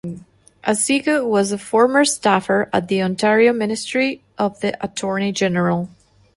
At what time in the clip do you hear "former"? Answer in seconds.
1.59-2.03